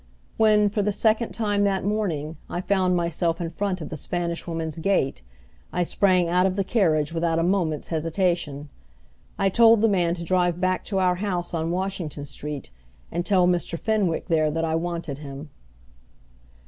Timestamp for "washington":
11.69-12.25